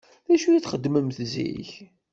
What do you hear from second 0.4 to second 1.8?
i txeddmemt zik?